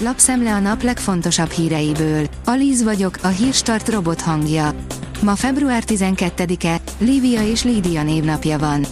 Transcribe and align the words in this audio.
lapszemle 0.00 0.54
a 0.54 0.58
nap 0.58 0.82
legfontosabb 0.82 1.50
híreiből. 1.50 2.26
Alíz 2.44 2.82
vagyok, 2.82 3.18
a 3.22 3.28
hírstart 3.28 3.88
robot 3.88 4.20
hangja. 4.20 4.74
Ma 5.22 5.36
február 5.36 5.82
12-e, 5.86 6.80
Lívia 6.98 7.42
és 7.42 7.64
Lídia 7.64 8.02
névnapja 8.02 8.58
van. 8.58 8.86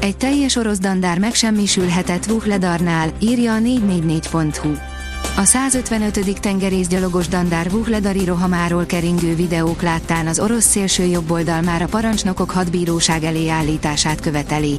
Egy 0.00 0.16
teljes 0.16 0.56
orosz 0.56 0.78
dandár 0.78 1.18
megsemmisülhetett 1.18 2.24
Vuhledarnál, 2.24 3.12
írja 3.18 3.54
a 3.54 3.58
444.hu. 3.58 4.74
A 5.36 5.44
155. 5.44 6.40
tengerészgyalogos 6.40 7.28
dandár 7.28 7.70
Vuhledari 7.70 8.24
rohamáról 8.24 8.86
keringő 8.86 9.34
videók 9.34 9.82
láttán 9.82 10.26
az 10.26 10.38
orosz 10.38 10.64
szélső 10.64 11.04
jobboldal 11.04 11.60
már 11.60 11.82
a 11.82 11.86
parancsnokok 11.86 12.50
hadbíróság 12.50 13.24
elé 13.24 13.48
állítását 13.48 14.20
követeli. 14.20 14.78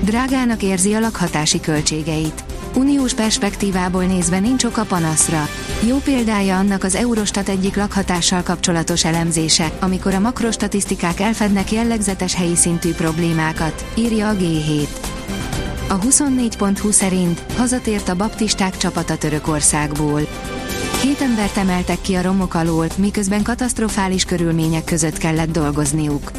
Drágának 0.00 0.62
érzi 0.62 0.94
a 0.94 1.00
lakhatási 1.00 1.60
költségeit. 1.60 2.44
Uniós 2.74 3.14
perspektívából 3.14 4.04
nézve 4.04 4.38
nincs 4.38 4.64
ok 4.64 4.76
a 4.76 4.84
panaszra. 4.84 5.48
Jó 5.86 5.96
példája 5.96 6.58
annak 6.58 6.84
az 6.84 6.94
Eurostat 6.94 7.48
egyik 7.48 7.76
lakhatással 7.76 8.42
kapcsolatos 8.42 9.04
elemzése, 9.04 9.72
amikor 9.80 10.14
a 10.14 10.18
makrostatisztikák 10.20 11.20
elfednek 11.20 11.72
jellegzetes 11.72 12.34
helyi 12.34 12.56
szintű 12.56 12.92
problémákat, 12.92 13.84
írja 13.94 14.28
a 14.28 14.34
G7. 14.34 14.88
A 15.88 15.98
24.20 15.98 16.90
szerint 16.90 17.44
hazatért 17.56 18.08
a 18.08 18.16
baptisták 18.16 18.76
csapata 18.76 19.16
Törökországból. 19.16 20.20
Két 21.02 21.20
embert 21.20 21.56
emeltek 21.56 22.00
ki 22.00 22.14
a 22.14 22.22
romok 22.22 22.54
alól, 22.54 22.86
miközben 22.96 23.42
katasztrofális 23.42 24.24
körülmények 24.24 24.84
között 24.84 25.18
kellett 25.18 25.50
dolgozniuk. 25.50 26.30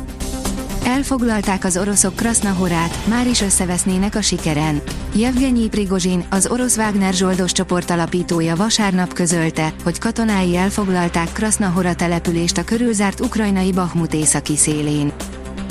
Elfoglalták 1.02 1.64
az 1.64 1.78
oroszok 1.78 2.16
Krasznahorát, 2.16 3.08
már 3.08 3.28
is 3.28 3.42
összevesznének 3.42 4.16
a 4.16 4.22
sikeren. 4.22 4.82
Jevgenyi 5.14 5.68
Prigozsin, 5.68 6.26
az 6.30 6.48
orosz 6.48 6.78
Wagner 6.78 7.14
zsoldos 7.14 7.52
csoport 7.52 7.90
alapítója 7.90 8.56
vasárnap 8.56 9.14
közölte, 9.14 9.74
hogy 9.84 10.00
katonái 10.00 10.56
elfoglalták 10.56 11.32
Krasznahora 11.32 11.96
települést 11.96 12.58
a 12.58 12.64
körülzárt 12.64 13.20
ukrajnai 13.20 13.72
Bahmut 13.72 14.14
északi 14.14 14.58
szélén. 14.58 15.12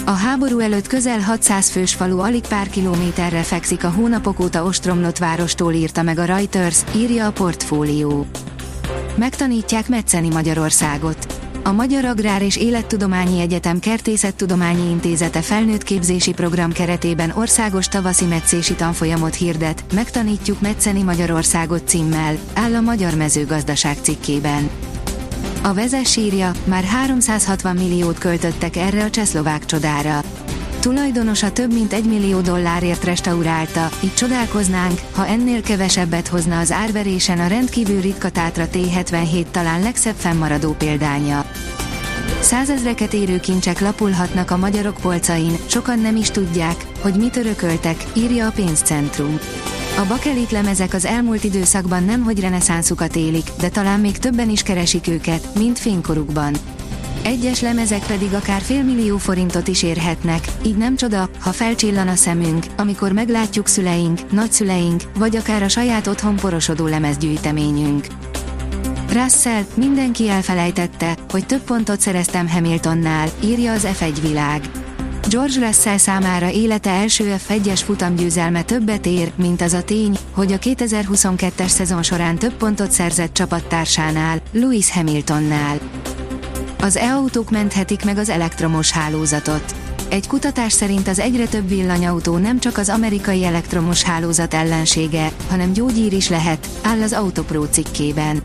A 0.05 0.10
háború 0.10 0.58
előtt 0.58 0.86
közel 0.86 1.20
600 1.20 1.70
fős 1.70 1.94
falu 1.94 2.18
alig 2.18 2.46
pár 2.48 2.68
kilométerre 2.68 3.42
fekszik 3.42 3.84
a 3.84 3.90
hónapok 3.90 4.40
óta 4.40 4.64
ostromlott 4.64 5.18
várostól 5.18 5.72
írta 5.72 6.02
meg 6.02 6.18
a 6.18 6.24
Reuters, 6.24 6.80
írja 6.96 7.27
a 7.27 7.33
portfólió. 7.33 8.27
Megtanítják 9.16 9.88
metszeni 9.88 10.28
Magyarországot. 10.28 11.30
A 11.62 11.72
Magyar 11.72 12.05
Agrár 12.05 12.42
és 12.42 12.56
Élettudományi 12.56 13.41
Egyetem 13.41 13.78
Kertészettudományi 13.78 14.91
Intézete 14.91 15.41
felnőttképzési 15.41 16.33
program 16.33 16.72
keretében 16.72 17.30
országos 17.30 17.89
tavaszi 17.89 18.25
metszési 18.25 18.75
tanfolyamot 18.75 19.34
hirdet, 19.34 19.84
megtanítjuk 19.94 20.61
metszeni 20.61 21.02
Magyarországot 21.02 21.89
címmel, 21.89 22.39
áll 22.55 22.75
a 22.75 22.80
Magyar 22.80 23.14
Mezőgazdaság 23.14 23.97
cikkében. 24.02 24.70
A 25.62 25.75
vezes 25.75 26.17
írja, 26.17 26.50
már 26.64 26.84
360 26.84 27.77
milliót 27.77 28.19
költöttek 28.19 28.77
erre 28.77 29.05
a 29.05 29.11
csehszlovák 29.11 29.64
csodára. 29.64 30.22
Tulajdonosa 30.81 31.53
több 31.53 31.73
mint 31.73 31.92
egy 31.92 32.05
millió 32.05 32.41
dollárért 32.41 33.05
restaurálta, 33.05 33.89
így 34.05 34.14
csodálkoznánk, 34.14 35.00
ha 35.14 35.27
ennél 35.27 35.62
kevesebbet 35.62 36.28
hozna 36.28 36.59
az 36.59 36.73
árverésen 36.73 37.39
a 37.39 37.47
rendkívül 37.47 38.00
ritka 38.00 38.31
Tátra 38.31 38.64
T77 38.73 39.45
talán 39.51 39.83
legszebb 39.83 40.14
fennmaradó 40.17 40.73
példánya. 40.73 41.45
Százezreket 42.41 43.12
érő 43.12 43.41
kincsek 43.41 43.81
lapulhatnak 43.81 44.51
a 44.51 44.56
magyarok 44.56 44.97
polcain, 45.01 45.56
sokan 45.67 45.98
nem 45.98 46.17
is 46.17 46.31
tudják, 46.31 46.86
hogy 47.01 47.14
mit 47.14 47.36
örököltek, 47.36 48.05
írja 48.14 48.47
a 48.47 48.51
pénzcentrum. 48.51 49.39
A 49.98 50.06
bakelit 50.08 50.51
lemezek 50.51 50.95
az 50.95 51.05
elmúlt 51.05 51.45
időszakban 51.45 52.05
nemhogy 52.05 52.41
reneszánszukat 52.41 53.17
élik, 53.17 53.51
de 53.58 53.69
talán 53.69 54.01
még 54.01 54.19
többen 54.19 54.51
is 54.51 54.62
keresik 54.62 55.08
őket, 55.08 55.55
mint 55.55 55.78
fénykorukban. 55.78 56.55
Egyes 57.31 57.61
lemezek 57.61 58.06
pedig 58.06 58.34
akár 58.34 58.61
félmillió 58.61 59.17
forintot 59.17 59.68
is 59.68 59.83
érhetnek, 59.83 60.45
így 60.64 60.77
nem 60.77 60.96
csoda, 60.96 61.29
ha 61.41 61.52
felcsillan 61.52 62.08
a 62.08 62.14
szemünk, 62.14 62.64
amikor 62.77 63.13
meglátjuk 63.13 63.67
szüleink, 63.67 64.33
nagyszüleink, 64.33 65.02
vagy 65.18 65.36
akár 65.36 65.63
a 65.63 65.69
saját 65.69 66.07
otthon 66.07 66.36
porosodó 66.36 66.86
lemezgyűjteményünk. 66.86 68.07
Russell, 69.13 69.63
mindenki 69.74 70.29
elfelejtette, 70.29 71.17
hogy 71.30 71.46
több 71.46 71.61
pontot 71.61 72.01
szereztem 72.01 72.48
Hamiltonnál, 72.48 73.29
írja 73.45 73.73
az 73.73 73.89
F1 74.01 74.19
világ. 74.23 74.70
George 75.29 75.67
Russell 75.67 75.98
számára 75.98 76.51
élete 76.51 76.90
első 76.90 77.36
F1-es 77.48 77.80
futamgyőzelme 77.85 78.63
többet 78.63 79.07
ér, 79.07 79.33
mint 79.36 79.63
az 79.63 79.73
a 79.73 79.83
tény, 79.83 80.17
hogy 80.30 80.52
a 80.52 80.58
2022-es 80.58 81.69
szezon 81.69 82.02
során 82.02 82.39
több 82.39 82.55
pontot 82.55 82.90
szerzett 82.90 83.33
csapattársánál, 83.33 84.42
Lewis 84.52 84.92
Hamiltonnál. 84.92 85.79
Az 86.83 86.96
e-autók 86.96 87.51
menthetik 87.51 88.05
meg 88.05 88.18
az 88.18 88.29
elektromos 88.29 88.91
hálózatot. 88.91 89.74
Egy 90.08 90.27
kutatás 90.27 90.73
szerint 90.73 91.08
az 91.08 91.18
egyre 91.18 91.46
több 91.46 91.68
villanyautó 91.68 92.36
nem 92.36 92.58
csak 92.58 92.79
az 92.79 92.89
amerikai 92.89 93.45
elektromos 93.45 94.02
hálózat 94.02 94.55
ellensége, 94.55 95.33
hanem 95.48 95.73
gyógyír 95.73 96.13
is 96.13 96.29
lehet, 96.29 96.69
áll 96.83 97.02
az 97.02 97.13
Autopro 97.13 97.64
cikkében. 97.64 98.42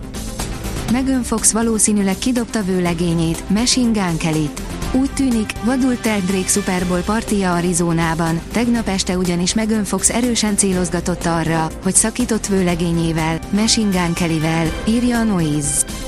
Megan 0.92 1.24
Fox 1.24 1.52
valószínűleg 1.52 2.18
kidobta 2.18 2.64
vőlegényét, 2.64 3.50
Machine 3.50 3.92
Gun 3.92 4.18
Kelly-t. 4.18 4.62
Úgy 4.92 5.12
tűnik, 5.14 5.52
vadul 5.64 5.98
telt 6.00 6.26
Drake 6.26 6.48
Super 6.48 6.88
Bowl 6.88 7.02
partija 7.02 7.54
Arizonában, 7.54 8.40
tegnap 8.52 8.88
este 8.88 9.18
ugyanis 9.18 9.54
Megan 9.54 9.84
Fox 9.84 10.10
erősen 10.10 10.58
célozgatott 10.58 11.26
arra, 11.26 11.70
hogy 11.84 11.96
szakított 11.96 12.48
vőlegényével, 12.48 13.40
Machine 13.50 14.00
Gun 14.00 14.14
Kelly-vel, 14.14 14.72
írja 14.88 15.20
a 15.20 15.24
Noise. 15.24 16.05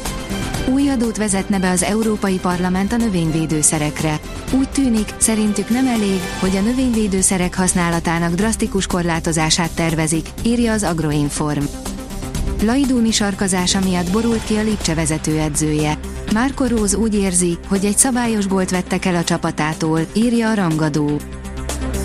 Új 0.72 0.90
adót 0.90 1.18
vezetne 1.18 1.60
be 1.60 1.70
az 1.70 1.84
Európai 1.84 2.40
Parlament 2.40 2.94
a 2.94 2.98
növényvédőszerekre. 2.98 4.20
Úgy 4.54 4.70
tűnik, 4.70 5.14
szerintük 5.18 5.70
nem 5.70 5.88
elég, 5.88 6.20
hogy 6.40 6.56
a 6.56 6.62
növényvédőszerek 6.62 7.56
használatának 7.56 8.34
drasztikus 8.34 8.88
korlátozását 8.88 9.72
tervezik, 9.72 10.28
írja 10.44 10.72
az 10.72 10.84
Agroinform. 10.84 11.64
Laidúni 12.64 13.12
sarkazása 13.12 13.80
miatt 13.80 14.12
borult 14.12 14.44
ki 14.44 14.56
a 14.56 14.64
Lipcse 14.64 14.94
vezetőedzője. 14.94 15.98
Márko 16.34 16.68
Róz 16.68 16.96
úgy 16.96 17.16
érzi, 17.16 17.58
hogy 17.68 17.86
egy 17.86 17.98
szabályos 17.98 18.46
bolt 18.46 18.70
vettek 18.70 19.06
el 19.06 19.16
a 19.16 19.24
csapatától, 19.24 20.00
írja 20.14 20.50
a 20.50 20.54
rangadó. 20.54 21.20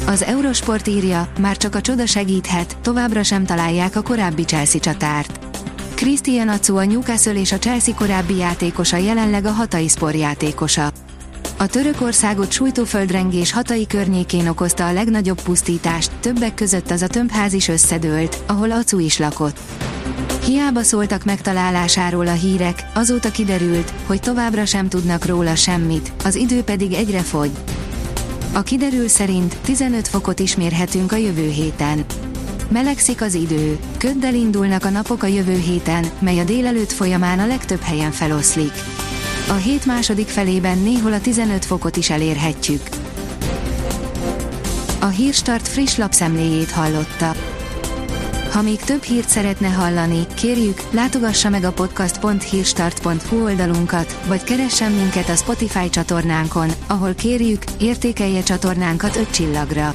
Az 0.07 0.23
Eurosport 0.23 0.87
írja, 0.87 1.33
már 1.39 1.57
csak 1.57 1.75
a 1.75 1.81
csoda 1.81 2.07
segíthet, 2.07 2.77
továbbra 2.83 3.23
sem 3.23 3.45
találják 3.45 3.97
a 3.97 4.03
korábbi 4.03 4.43
Chelsea 4.45 4.81
csatárt. 4.81 5.52
Christian 6.03 6.49
Atsu 6.49 6.77
a 6.77 6.85
Newcastle 6.85 7.35
és 7.35 7.53
a 7.53 7.59
Chelsea 7.59 7.95
korábbi 7.95 8.37
játékosa 8.37 8.97
jelenleg 8.97 9.45
a 9.45 9.51
Hatai 9.51 9.89
Sport 9.89 10.17
játékosa. 10.17 10.93
A 11.57 11.67
Törökországot 11.67 12.53
sújtó 12.53 12.85
földrengés 12.85 13.53
Hatai 13.53 13.87
környékén 13.87 14.49
okozta 14.49 14.87
a 14.87 14.93
legnagyobb 14.93 15.43
pusztítást, 15.43 16.11
többek 16.21 16.55
között 16.55 16.91
az 16.91 17.03
a 17.03 17.07
tömbház 17.07 17.53
is 17.53 17.69
összedőlt, 17.69 18.43
ahol 18.47 18.71
Acu 18.71 18.99
is 18.99 19.19
lakott. 19.19 19.59
Hiába 20.45 20.83
szóltak 20.83 21.25
megtalálásáról 21.25 22.27
a 22.27 22.33
hírek, 22.33 22.87
azóta 22.95 23.31
kiderült, 23.31 23.93
hogy 24.07 24.21
továbbra 24.21 24.67
sem 24.67 24.89
tudnak 24.89 25.27
róla 25.27 25.55
semmit, 25.55 26.13
az 26.25 26.35
idő 26.35 26.63
pedig 26.63 26.93
egyre 26.93 27.21
fogy. 27.21 27.51
A 28.53 28.63
kiderül 28.63 29.09
szerint 29.09 29.57
15 29.57 30.09
fokot 30.09 30.41
is 30.41 30.57
mérhetünk 30.57 31.13
a 31.13 31.17
jövő 31.17 31.49
héten. 31.49 32.05
Melegszik 32.73 33.23
az 33.23 33.35
idő, 33.35 33.79
köddel 33.99 34.35
indulnak 34.35 34.85
a 34.85 34.91
napok 34.91 35.23
a 35.23 35.27
jövő 35.27 35.57
héten, 35.57 36.05
mely 36.19 36.39
a 36.39 36.45
délelőtt 36.45 36.93
folyamán 36.93 37.39
a 37.39 37.47
legtöbb 37.47 37.81
helyen 37.81 38.11
feloszlik. 38.11 38.73
A 39.49 39.53
hét 39.53 39.87
második 39.87 40.29
felében 40.29 40.79
néhol 40.79 41.13
a 41.13 41.21
15 41.21 41.65
fokot 41.65 41.97
is 41.97 42.11
elérhetjük. 42.11 42.83
A 45.01 45.07
Hírstart 45.07 45.69
friss 45.69 45.97
lapszemléjét 45.97 46.71
hallotta. 46.71 47.35
Ha 48.51 48.63
még 48.63 48.81
több 48.81 49.03
hírt 49.03 49.29
szeretne 49.29 49.69
hallani, 49.69 50.27
kérjük, 50.35 50.83
látogassa 50.91 51.49
meg 51.49 51.65
a 51.65 51.73
podcast.hírstart.hu 51.73 53.43
oldalunkat, 53.43 54.21
vagy 54.27 54.45
keressen 54.45 54.93
minket 54.93 55.29
a 55.29 55.35
Spotify 55.35 55.89
csatornánkon, 55.91 56.71
ahol 56.87 57.15
kérjük, 57.15 57.65
értékelje 57.79 58.43
csatornánkat 58.43 59.17
5 59.17 59.31
csillagra. 59.31 59.95